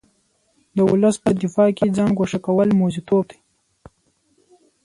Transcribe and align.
د 0.75 0.79
ولس 0.91 1.15
په 1.25 1.31
دفاع 1.41 1.69
کې 1.77 1.93
ځان 1.97 2.09
ګوښه 2.17 2.39
کول 2.45 2.69
موزیتوب 2.79 3.23
دی. 3.31 3.39